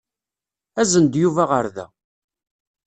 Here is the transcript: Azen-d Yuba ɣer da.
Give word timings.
Azen-d 0.81 1.13
Yuba 1.21 1.43
ɣer 1.51 1.65
da. 1.75 1.87